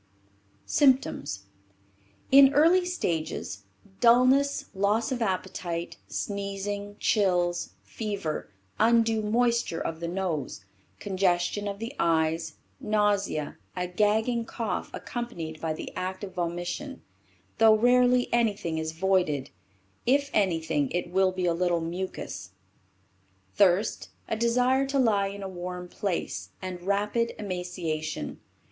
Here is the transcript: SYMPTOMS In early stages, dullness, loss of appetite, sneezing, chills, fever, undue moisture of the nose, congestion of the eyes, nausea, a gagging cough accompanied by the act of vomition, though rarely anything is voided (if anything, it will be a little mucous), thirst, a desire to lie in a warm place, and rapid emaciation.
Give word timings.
SYMPTOMS 0.65 1.43
In 2.31 2.51
early 2.55 2.85
stages, 2.87 3.65
dullness, 3.99 4.65
loss 4.73 5.11
of 5.11 5.21
appetite, 5.21 5.97
sneezing, 6.07 6.95
chills, 6.97 7.73
fever, 7.83 8.49
undue 8.79 9.21
moisture 9.21 9.79
of 9.79 9.99
the 9.99 10.07
nose, 10.07 10.65
congestion 10.99 11.67
of 11.67 11.77
the 11.77 11.93
eyes, 11.99 12.55
nausea, 12.79 13.59
a 13.75 13.85
gagging 13.85 14.43
cough 14.43 14.89
accompanied 14.91 15.61
by 15.61 15.71
the 15.71 15.95
act 15.95 16.23
of 16.23 16.33
vomition, 16.33 17.03
though 17.59 17.75
rarely 17.75 18.27
anything 18.33 18.79
is 18.79 18.93
voided 18.93 19.51
(if 20.07 20.31
anything, 20.33 20.89
it 20.89 21.11
will 21.11 21.31
be 21.31 21.45
a 21.45 21.53
little 21.53 21.79
mucous), 21.79 22.53
thirst, 23.53 24.09
a 24.27 24.35
desire 24.35 24.87
to 24.87 24.97
lie 24.97 25.27
in 25.27 25.43
a 25.43 25.47
warm 25.47 25.87
place, 25.87 26.49
and 26.59 26.81
rapid 26.87 27.35
emaciation. 27.37 28.39